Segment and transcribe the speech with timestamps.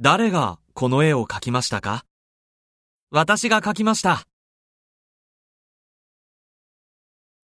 [0.00, 2.04] 誰がこの絵を描きましたか？
[3.12, 4.24] 私が描きました。